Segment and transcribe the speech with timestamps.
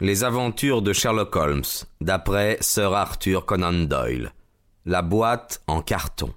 [0.00, 1.62] Les aventures de Sherlock Holmes,
[2.00, 4.32] d'après Sir Arthur Conan Doyle.
[4.84, 6.32] La boîte en carton.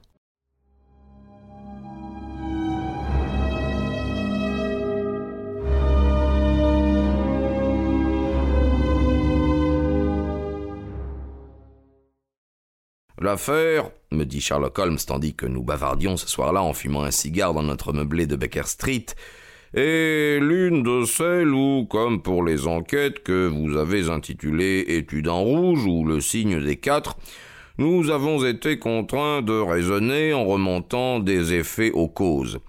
[13.20, 17.54] L'affaire, me dit Sherlock Holmes tandis que nous bavardions ce soir-là en fumant un cigare
[17.54, 19.06] dans notre meublé de Baker Street,
[19.76, 25.44] est l'une de celles où, comme pour les enquêtes que vous avez intitulées Études en
[25.44, 27.18] rouge ou le signe des quatre,
[27.78, 32.60] nous avons été contraints de raisonner en remontant des effets aux causes.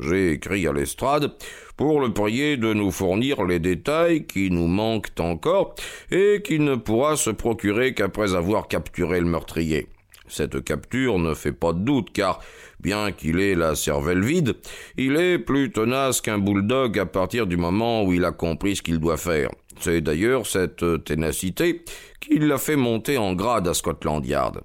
[0.00, 1.32] J'ai écrit à l'estrade
[1.78, 5.74] pour le prier de nous fournir les détails qui nous manquent encore
[6.10, 9.88] et qu'il ne pourra se procurer qu'après avoir capturé le meurtrier.
[10.30, 12.40] Cette capture ne fait pas de doute, car,
[12.80, 14.56] bien qu'il ait la cervelle vide,
[14.96, 18.82] il est plus tenace qu'un bulldog à partir du moment où il a compris ce
[18.82, 19.50] qu'il doit faire.
[19.80, 21.84] C'est d'ailleurs cette ténacité
[22.20, 24.62] qui l'a fait monter en grade à Scotland Yard.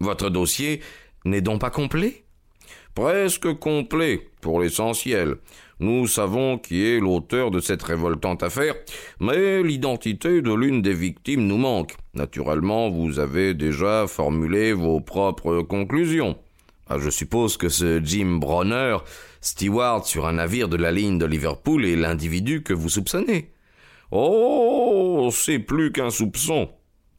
[0.00, 0.80] Votre dossier
[1.24, 2.24] n'est donc pas complet?
[2.94, 5.36] Presque complet, pour l'essentiel.
[5.80, 8.74] Nous savons qui est l'auteur de cette révoltante affaire,
[9.20, 11.94] mais l'identité de l'une des victimes nous manque.
[12.14, 16.36] Naturellement, vous avez déjà formulé vos propres conclusions.
[16.88, 18.96] Ah, je suppose que ce Jim Bronner,
[19.40, 23.50] steward sur un navire de la ligne de Liverpool, est l'individu que vous soupçonnez.
[24.10, 26.70] Oh, c'est plus qu'un soupçon.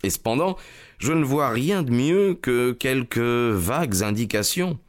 [0.04, 0.58] Et cependant,
[0.98, 4.80] je ne vois rien de mieux que quelques vagues indications.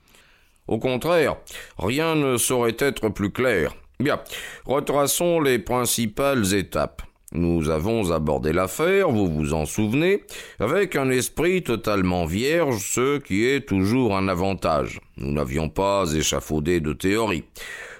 [0.67, 1.37] Au contraire,
[1.79, 3.75] rien ne saurait être plus clair.
[3.99, 4.21] Bien,
[4.65, 7.03] retraçons les principales étapes.
[7.33, 10.25] Nous avons abordé l'affaire, vous vous en souvenez,
[10.59, 15.01] avec un esprit totalement vierge, ce qui est toujours un avantage.
[15.17, 17.45] Nous n'avions pas échafaudé de théorie.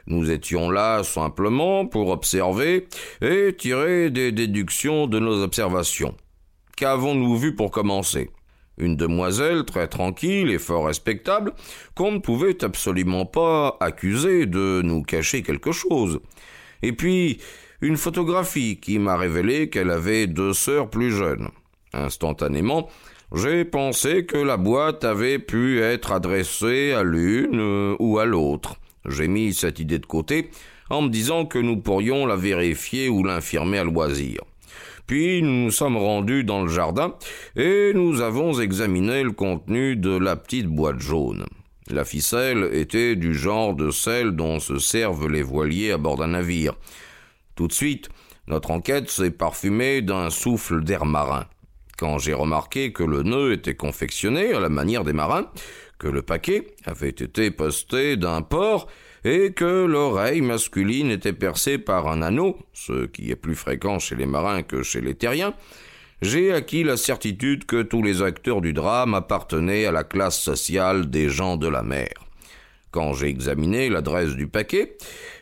[0.09, 2.89] Nous étions là simplement pour observer
[3.23, 6.17] et tirer des déductions de nos observations.
[6.77, 8.31] Qu'avons-nous vu pour commencer?
[8.79, 11.53] Une demoiselle très tranquille et fort respectable,
[11.95, 16.19] qu'on ne pouvait absolument pas accuser de nous cacher quelque chose.
[16.83, 17.39] Et puis,
[17.81, 21.49] une photographie qui m'a révélé qu'elle avait deux sœurs plus jeunes.
[21.93, 22.89] Instantanément,
[23.35, 28.77] j'ai pensé que la boîte avait pu être adressée à l'une euh, ou à l'autre.
[29.09, 30.51] J'ai mis cette idée de côté
[30.91, 34.41] en me disant que nous pourrions la vérifier ou l'infirmer à loisir.
[35.07, 37.15] Puis nous nous sommes rendus dans le jardin
[37.57, 41.47] et nous avons examiné le contenu de la petite boîte jaune.
[41.89, 46.29] La ficelle était du genre de celle dont se servent les voiliers à bord d'un
[46.29, 46.75] navire.
[47.55, 48.09] Tout de suite,
[48.47, 51.47] notre enquête s'est parfumée d'un souffle d'air marin.
[51.99, 55.51] Quand j'ai remarqué que le nœud était confectionné à la manière des marins,
[55.99, 58.89] que le paquet avait été posté d'un port
[59.23, 64.17] et que l'oreille masculine était percée par un anneau, ce qui est plus fréquent chez
[64.17, 65.55] les marins que chez les terriens,
[66.23, 71.09] j'ai acquis la certitude que tous les acteurs du drame appartenaient à la classe sociale
[71.11, 72.30] des gens de la mer.
[72.91, 74.97] Quand j'ai examiné l'adresse du paquet,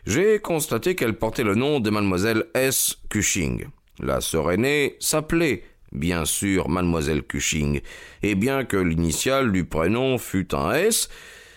[0.07, 2.97] j'ai constaté qu'elle portait le nom de mademoiselle S.
[3.09, 3.67] Cushing.
[4.01, 7.81] La sœur aînée s'appelait bien sûr mademoiselle Cushing,
[8.23, 11.09] et bien que l'initiale du prénom fût un S,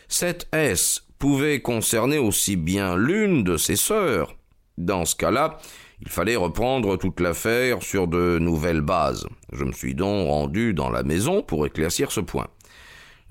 [0.07, 4.35] cette S pouvait concerner aussi bien l'une de ses sœurs.
[4.78, 5.59] Dans ce cas-là,
[6.02, 9.28] il fallait reprendre toute l'affaire sur de nouvelles bases.
[9.52, 12.47] Je me suis donc rendu dans la maison pour éclaircir ce point.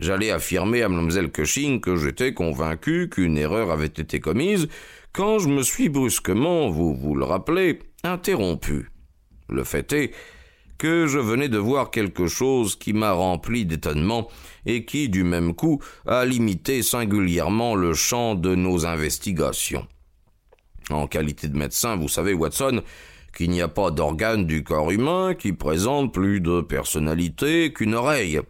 [0.01, 4.67] J'allais affirmer à mademoiselle Cushing que j'étais convaincu qu'une erreur avait été commise
[5.13, 8.89] quand je me suis brusquement, vous vous le rappelez, interrompu.
[9.49, 10.13] Le fait est
[10.79, 14.29] que je venais de voir quelque chose qui m'a rempli d'étonnement
[14.65, 19.87] et qui, du même coup, a limité singulièrement le champ de nos investigations.
[20.89, 22.83] En qualité de médecin, vous savez, Watson,
[23.37, 28.41] qu'il n'y a pas d'organe du corps humain qui présente plus de personnalité qu'une oreille.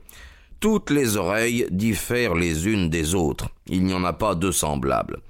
[0.60, 3.48] Toutes les oreilles diffèrent les unes des autres.
[3.66, 5.22] Il n'y en a pas deux semblables.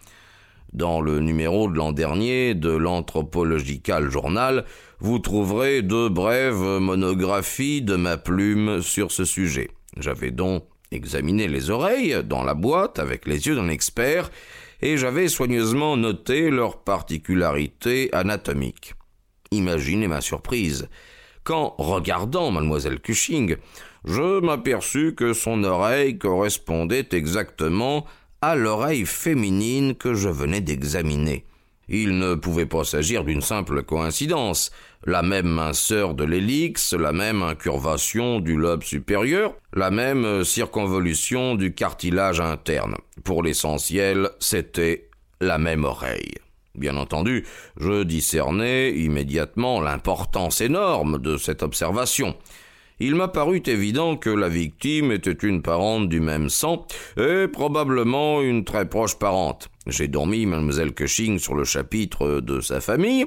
[0.73, 4.65] Dans le numéro de l'an dernier de l'Anthropological Journal,
[4.99, 9.71] vous trouverez deux brèves monographies de ma plume sur ce sujet.
[9.97, 14.33] J'avais donc examiné les oreilles dans la boîte avec les yeux d'un expert,
[14.83, 18.95] et j'avais soigneusement noté leurs particularités anatomiques.
[19.53, 20.89] Imaginez ma surprise
[21.51, 23.57] quand, regardant mademoiselle Cushing,
[24.05, 28.07] je m'aperçus que son oreille correspondait exactement
[28.41, 31.45] à l'oreille féminine que je venais d'examiner.
[31.89, 34.71] Il ne pouvait pas s'agir d'une simple coïncidence.
[35.07, 41.75] La même minceur de l'hélix, la même incurvation du lobe supérieur, la même circonvolution du
[41.75, 42.95] cartilage interne.
[43.25, 45.09] Pour l'essentiel, c'était
[45.41, 46.35] la même oreille.
[46.75, 47.45] Bien entendu,
[47.79, 52.37] je discernais immédiatement l'importance énorme de cette observation.
[53.03, 56.87] Il m'a paru évident que la victime était une parente du même sang
[57.17, 59.71] et probablement une très proche parente.
[59.87, 63.25] J'ai dormi mademoiselle Cushing sur le chapitre de sa famille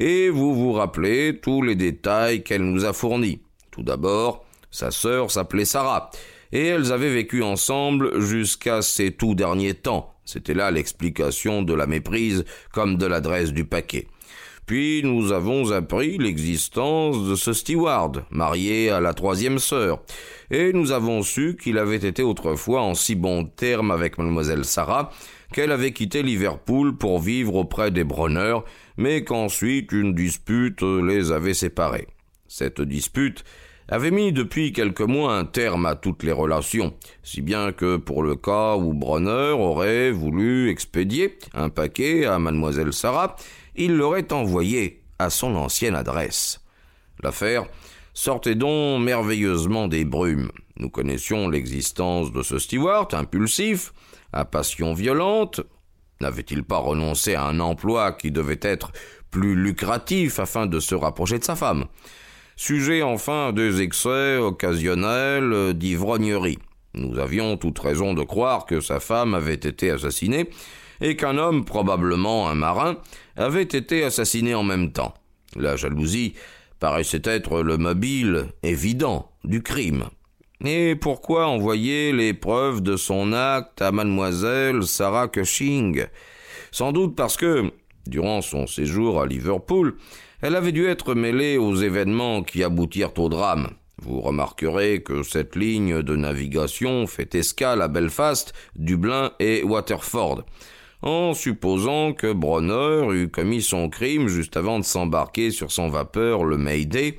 [0.00, 3.42] et vous vous rappelez tous les détails qu'elle nous a fournis.
[3.70, 6.10] Tout d'abord, sa sœur s'appelait Sarah
[6.52, 10.14] et elles avaient vécu ensemble jusqu'à ces tout derniers temps.
[10.24, 14.06] C'était là l'explication de la méprise comme de l'adresse du paquet.
[14.66, 20.02] Puis nous avons appris l'existence de ce steward, marié à la troisième sœur,
[20.50, 25.10] et nous avons su qu'il avait été autrefois en si bons termes avec mademoiselle Sarah
[25.52, 28.56] qu'elle avait quitté Liverpool pour vivre auprès des Bronner,
[28.96, 32.08] mais qu'ensuite une dispute les avait séparés.
[32.46, 33.44] Cette dispute
[33.88, 38.22] avait mis depuis quelques mois un terme à toutes les relations, si bien que pour
[38.22, 43.36] le cas où Bronner aurait voulu expédier un paquet à mademoiselle Sarah,
[43.76, 46.60] il l'aurait envoyé à son ancienne adresse.
[47.22, 47.66] L'affaire
[48.14, 50.50] sortait donc merveilleusement des brumes.
[50.76, 53.92] Nous connaissions l'existence de ce steward impulsif,
[54.32, 55.60] à passion violente.
[56.20, 58.92] N'avait-il pas renoncé à un emploi qui devait être
[59.30, 61.86] plus lucratif afin de se rapprocher de sa femme?
[62.56, 66.58] Sujet enfin à des excès occasionnels d'ivrognerie.
[66.94, 70.50] Nous avions toute raison de croire que sa femme avait été assassinée
[71.00, 72.96] et qu'un homme, probablement un marin,
[73.36, 75.14] avait été assassiné en même temps.
[75.56, 76.34] La jalousie
[76.78, 80.04] paraissait être le mobile évident du crime.
[80.64, 86.06] Et pourquoi envoyer les preuves de son acte à mademoiselle Sarah Cushing?
[86.70, 87.72] Sans doute parce que,
[88.06, 89.96] durant son séjour à Liverpool,
[90.42, 93.70] elle avait dû être mêlée aux événements qui aboutirent au drame.
[94.02, 100.44] Vous remarquerez que cette ligne de navigation fait escale à Belfast, Dublin et Waterford,
[101.02, 106.44] en supposant que Bronner eût commis son crime juste avant de s'embarquer sur son vapeur
[106.44, 107.18] le Mayday.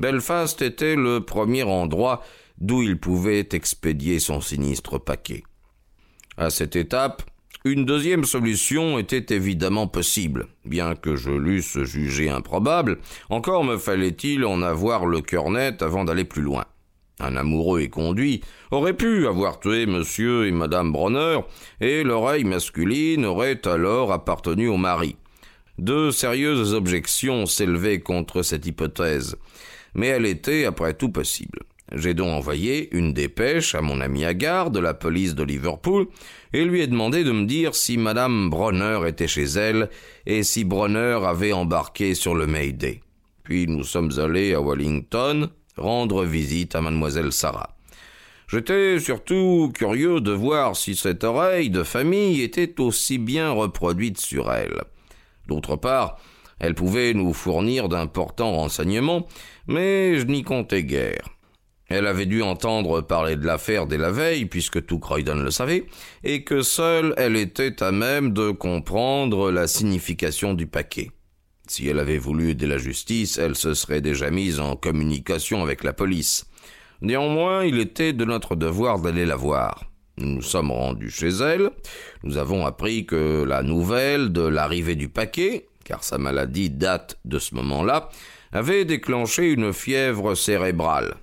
[0.00, 2.20] Belfast était le premier endroit
[2.58, 5.44] d'où il pouvait expédier son sinistre paquet.
[6.36, 7.22] À cette étape,
[7.66, 12.98] une deuxième solution était évidemment possible, bien que je l'eusse jugé improbable,
[13.30, 16.66] encore me fallait-il en avoir le cœur net avant d'aller plus loin.
[17.20, 21.38] Un amoureux et conduit aurait pu avoir tué monsieur et madame Bronner,
[21.80, 25.16] et l'oreille masculine aurait alors appartenu au mari.
[25.78, 29.36] De sérieuses objections s'élevaient contre cette hypothèse,
[29.94, 31.60] mais elle était après tout possible.
[31.92, 36.06] J'ai donc envoyé une dépêche à mon ami Agar de la police de Liverpool
[36.52, 39.90] et lui ai demandé de me dire si Madame Bronner était chez elle
[40.24, 43.00] et si Bronner avait embarqué sur le Mayday.
[43.42, 47.76] Puis nous sommes allés à Wellington rendre visite à Mademoiselle Sarah.
[48.48, 54.52] J'étais surtout curieux de voir si cette oreille de famille était aussi bien reproduite sur
[54.52, 54.82] elle.
[55.48, 56.18] D'autre part,
[56.58, 59.26] elle pouvait nous fournir d'importants renseignements,
[59.66, 61.33] mais je n'y comptais guère.
[61.96, 65.86] Elle avait dû entendre parler de l'affaire dès la veille, puisque tout Croydon le savait,
[66.24, 71.12] et que seule elle était à même de comprendre la signification du paquet.
[71.68, 75.84] Si elle avait voulu aider la justice, elle se serait déjà mise en communication avec
[75.84, 76.46] la police.
[77.00, 79.84] Néanmoins, il était de notre devoir d'aller la voir.
[80.18, 81.70] Nous nous sommes rendus chez elle,
[82.24, 87.38] nous avons appris que la nouvelle de l'arrivée du paquet, car sa maladie date de
[87.38, 88.08] ce moment-là,
[88.50, 91.14] avait déclenché une fièvre cérébrale.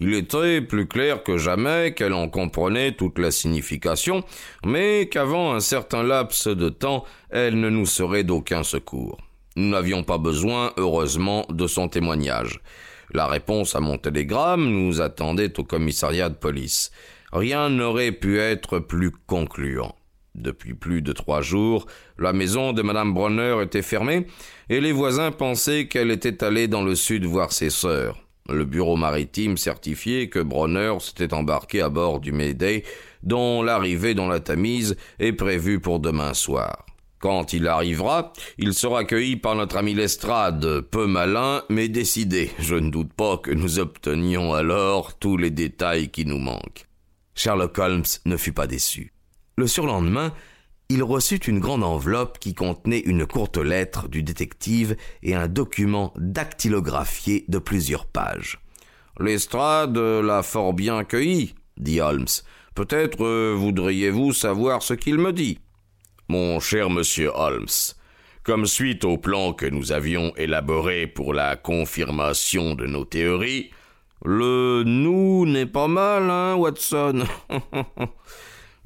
[0.00, 4.22] Il était plus clair que jamais qu'elle en comprenait toute la signification,
[4.64, 9.18] mais qu'avant un certain laps de temps, elle ne nous serait d'aucun secours.
[9.56, 12.60] Nous n'avions pas besoin, heureusement, de son témoignage.
[13.12, 16.92] La réponse à mon télégramme nous attendait au commissariat de police.
[17.32, 19.96] Rien n'aurait pu être plus concluant.
[20.36, 21.86] Depuis plus de trois jours,
[22.18, 24.28] la maison de Madame Bronner était fermée,
[24.68, 28.27] et les voisins pensaient qu'elle était allée dans le sud voir ses sœurs.
[28.48, 32.82] Le bureau maritime certifiait que Bronner s'était embarqué à bord du Mayday,
[33.22, 36.86] dont l'arrivée dans la Tamise est prévue pour demain soir.
[37.18, 42.50] Quand il arrivera, il sera accueilli par notre ami Lestrade, peu malin, mais décidé.
[42.58, 46.86] Je ne doute pas que nous obtenions alors tous les détails qui nous manquent.
[47.34, 49.12] Sherlock Holmes ne fut pas déçu.
[49.56, 50.32] Le surlendemain,
[50.90, 56.14] il reçut une grande enveloppe qui contenait une courte lettre du détective et un document
[56.16, 58.58] dactylographié de plusieurs pages.
[59.20, 62.26] Lestrade l'a fort bien cueilli, dit Holmes.
[62.74, 65.58] Peut-être euh, voudriez-vous savoir ce qu'il me dit?
[66.28, 67.66] Mon cher monsieur Holmes,
[68.42, 73.70] comme suite au plan que nous avions élaboré pour la confirmation de nos théories,
[74.24, 77.24] le nous n'est pas mal, hein, Watson?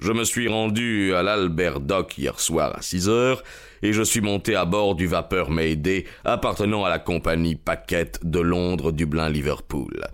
[0.02, 3.44] Je me suis rendu à l'Albert Dock hier soir à 6 heures
[3.82, 8.40] et je suis monté à bord du vapeur Mayday appartenant à la compagnie Paquette de
[8.40, 10.04] Londres-Dublin-Liverpool.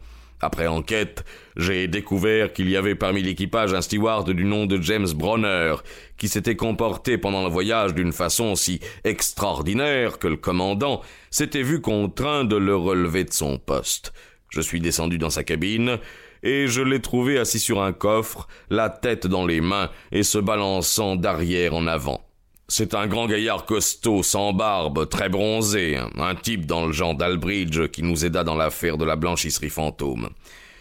[0.43, 1.25] Après enquête,
[1.57, 5.77] j'ai découvert qu'il y avait parmi l'équipage un steward du nom de James Bronner,
[6.19, 11.81] qui s'était comporté pendant le voyage d'une façon si extraordinaire que le commandant s'était vu
[11.81, 14.13] contraint de le relever de son poste.
[14.51, 15.99] Je suis descendu dans sa cabine,
[16.43, 20.39] et je l'ai trouvé assis sur un coffre, la tête dans les mains et se
[20.39, 22.25] balançant d'arrière en avant.
[22.69, 27.89] C'est un grand gaillard costaud, sans barbe, très bronzé, un type dans le genre d'Albridge
[27.89, 30.29] qui nous aida dans l'affaire de la blanchisserie fantôme.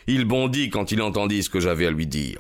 [0.06, 2.40] Il bondit quand il entendit ce que j'avais à lui dire.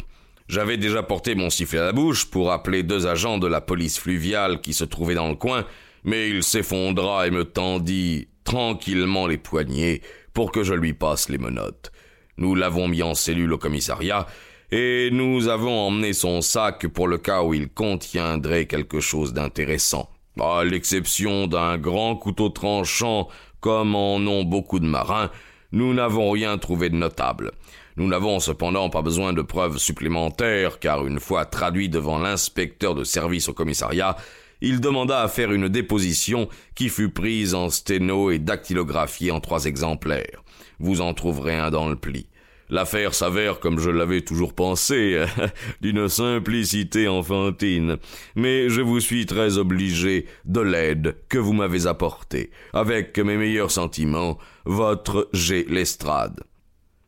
[0.49, 3.99] J'avais déjà porté mon sifflet à la bouche pour appeler deux agents de la police
[3.99, 5.65] fluviale qui se trouvaient dans le coin,
[6.03, 10.01] mais il s'effondra et me tendit tranquillement les poignets
[10.33, 11.91] pour que je lui passe les menottes.
[12.37, 14.27] Nous l'avons mis en cellule au commissariat,
[14.71, 20.09] et nous avons emmené son sac pour le cas où il contiendrait quelque chose d'intéressant.
[20.39, 23.27] À l'exception d'un grand couteau tranchant,
[23.59, 25.31] comme en ont beaucoup de marins,
[25.71, 27.51] nous n'avons rien trouvé de notable.
[27.95, 33.03] Nous n'avons cependant pas besoin de preuves supplémentaires, car une fois traduit devant l'inspecteur de
[33.03, 34.15] service au commissariat,
[34.61, 39.65] il demanda à faire une déposition qui fut prise en sténo et dactylographiée en trois
[39.65, 40.43] exemplaires.
[40.79, 42.27] Vous en trouverez un dans le pli.
[42.69, 45.25] L'affaire s'avère, comme je l'avais toujours pensé,
[45.81, 47.97] d'une simplicité enfantine,
[48.35, 52.51] mais je vous suis très obligé de l'aide que vous m'avez apportée.
[52.73, 55.65] Avec mes meilleurs sentiments, votre G.
[55.69, 56.43] Lestrade.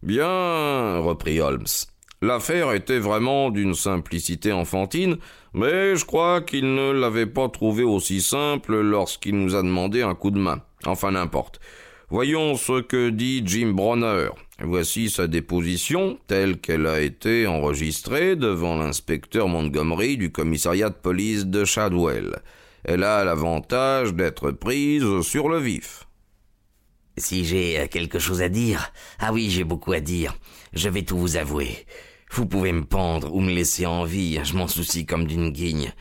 [0.01, 1.65] Bien, reprit Holmes.
[2.21, 5.17] L'affaire était vraiment d'une simplicité enfantine,
[5.53, 10.15] mais je crois qu'il ne l'avait pas trouvée aussi simple lorsqu'il nous a demandé un
[10.15, 10.61] coup de main.
[10.85, 11.61] Enfin, n'importe.
[12.09, 14.29] Voyons ce que dit Jim Bronner.
[14.61, 21.45] Voici sa déposition, telle qu'elle a été enregistrée devant l'inspecteur Montgomery du commissariat de police
[21.45, 22.39] de Shadwell.
[22.83, 26.05] Elle a l'avantage d'être prise sur le vif.
[27.15, 30.35] Si j'ai quelque chose à dire, ah oui, j'ai beaucoup à dire,
[30.73, 31.85] je vais tout vous avouer.
[32.31, 35.93] Vous pouvez me pendre ou me laisser en vie, je m'en soucie comme d'une guigne.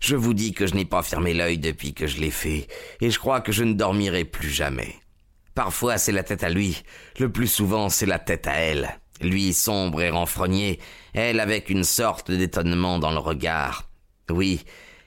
[0.00, 2.66] Je vous dis que je n'ai pas fermé l'œil depuis que je l'ai fait,
[3.00, 4.96] et je crois que je ne dormirai plus jamais.
[5.54, 6.82] Parfois c'est la tête à lui,
[7.18, 8.98] le plus souvent c'est la tête à elle.
[9.20, 10.80] Lui sombre et renfrogné,
[11.12, 13.90] elle avec une sorte d'étonnement dans le regard.
[14.30, 14.64] Oui,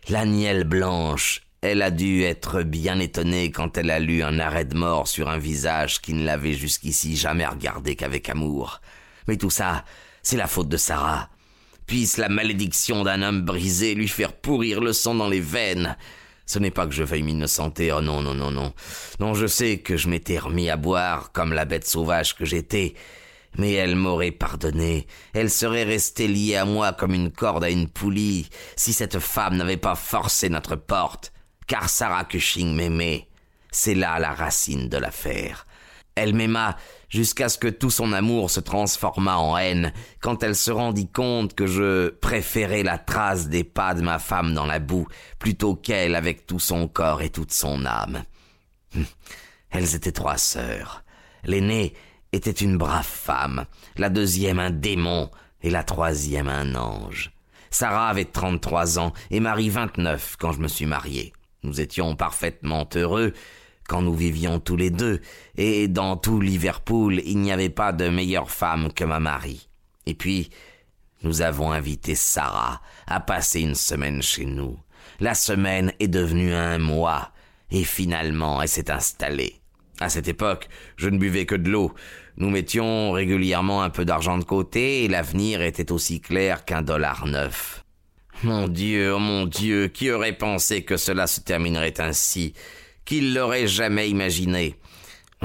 [0.09, 4.77] l'agnelle blanche, elle a dû être bien étonnée quand elle a lu un arrêt de
[4.77, 8.81] mort sur un visage qui ne l'avait jusqu'ici jamais regardé qu'avec amour.
[9.27, 9.85] Mais tout ça,
[10.23, 11.29] c'est la faute de Sarah.
[11.85, 15.97] Puisse la malédiction d'un homme brisé lui faire pourrir le sang dans les veines.
[16.45, 18.73] Ce n'est pas que je veuille m'innocenter, oh non, non, non, non.
[19.19, 22.95] Non, je sais que je m'étais remis à boire comme la bête sauvage que j'étais.
[23.57, 25.07] Mais elle m'aurait pardonné.
[25.33, 29.57] Elle serait restée liée à moi comme une corde à une poulie si cette femme
[29.57, 31.33] n'avait pas forcé notre porte.
[31.67, 33.27] Car Sarah Cushing m'aimait.
[33.71, 35.65] C'est là la racine de l'affaire.
[36.15, 36.77] Elle m'aima
[37.13, 41.53] jusqu'à ce que tout son amour se transformât en haine quand elle se rendit compte
[41.53, 46.15] que je préférais la trace des pas de ma femme dans la boue plutôt qu'elle
[46.15, 48.23] avec tout son corps et toute son âme.
[49.69, 51.03] Elles étaient trois sœurs.
[51.43, 51.93] L'aînée
[52.31, 53.65] était une brave femme,
[53.95, 55.29] la deuxième un démon
[55.61, 57.31] et la troisième un ange.
[57.69, 61.33] Sarah avait trente-trois ans et Marie vingt-neuf quand je me suis marié.
[61.63, 63.33] Nous étions parfaitement heureux,
[63.87, 65.21] quand nous vivions tous les deux,
[65.57, 69.67] et dans tout Liverpool il n'y avait pas de meilleure femme que ma Marie.
[70.05, 70.49] Et puis,
[71.23, 74.77] nous avons invité Sarah à passer une semaine chez nous.
[75.19, 77.31] La semaine est devenue un mois,
[77.71, 79.61] et finalement elle s'est installée.
[79.99, 81.93] À cette époque, je ne buvais que de l'eau.
[82.37, 87.25] Nous mettions régulièrement un peu d'argent de côté, et l'avenir était aussi clair qu'un dollar
[87.25, 87.83] neuf.
[88.43, 92.53] Mon Dieu, oh mon Dieu, qui aurait pensé que cela se terminerait ainsi?
[93.05, 94.75] Qu'il l'aurait jamais imaginé.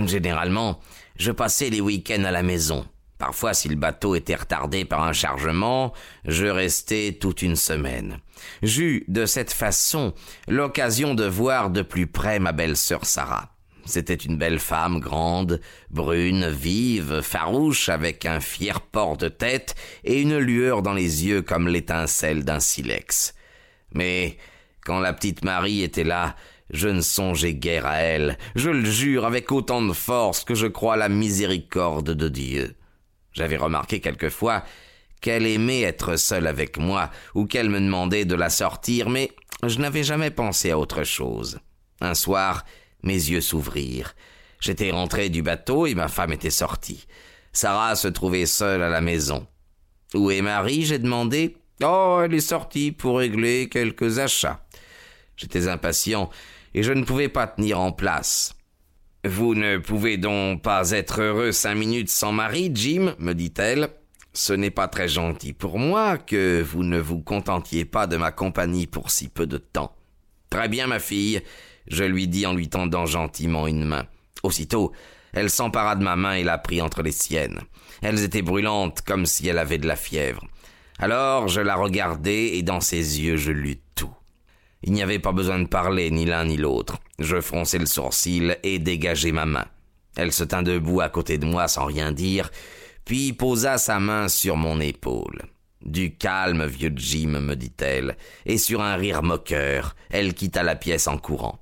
[0.07, 0.81] Généralement,
[1.17, 2.87] je passais les week-ends à la maison.
[3.19, 5.93] Parfois, si le bateau était retardé par un chargement,
[6.25, 8.21] je restais toute une semaine.
[8.63, 10.15] J'eus de cette façon
[10.47, 13.57] l'occasion de voir de plus près ma belle-sœur Sarah.
[13.85, 15.61] C'était une belle femme grande,
[15.91, 19.75] brune, vive, farouche, avec un fier port de tête
[20.05, 23.35] et une lueur dans les yeux comme l'étincelle d'un silex.
[23.95, 24.37] Mais
[24.85, 26.37] quand la petite Marie était là,
[26.71, 30.67] je ne songeais guère à elle, je le jure avec autant de force que je
[30.67, 32.75] crois la miséricorde de Dieu.
[33.33, 34.65] J'avais remarqué quelquefois
[35.21, 39.33] qu'elle aimait être seule avec moi, ou qu'elle me demandait de la sortir, mais
[39.67, 41.59] je n'avais jamais pensé à autre chose.
[42.01, 42.65] Un soir,
[43.03, 44.15] mes yeux s'ouvrirent.
[44.61, 47.07] J'étais rentré du bateau et ma femme était sortie.
[47.53, 49.47] Sarah se trouvait seule à la maison.
[50.15, 50.85] Où est Marie?
[50.85, 51.57] J'ai demandé.
[51.83, 54.65] Oh, elle est sortie pour régler quelques achats.
[55.37, 56.31] J'étais impatient
[56.75, 58.55] et je ne pouvais pas tenir en place.
[59.25, 63.91] Vous ne pouvez donc pas être heureux cinq minutes sans mari, Jim me dit-elle.
[64.33, 68.31] Ce n'est pas très gentil pour moi que vous ne vous contentiez pas de ma
[68.31, 69.97] compagnie pour si peu de temps.
[70.51, 71.43] Très bien, ma fille,
[71.89, 74.07] je lui dis en lui tendant gentiment une main.
[74.43, 74.93] Aussitôt,
[75.33, 77.61] elle s'empara de ma main et la prit entre les siennes.
[78.03, 80.47] Elles étaient brûlantes comme si elle avait de la fièvre.
[80.99, 84.15] Alors je la regardai et dans ses yeux je lus tout.
[84.83, 86.99] Il n'y avait pas besoin de parler ni l'un ni l'autre.
[87.19, 89.67] Je fronçai le sourcil et dégageai ma main.
[90.17, 92.51] Elle se tint debout à côté de moi sans rien dire,
[93.05, 95.43] puis posa sa main sur mon épaule.
[95.85, 101.07] Du calme, vieux Jim, me dit-elle, et sur un rire moqueur, elle quitta la pièce
[101.07, 101.61] en courant.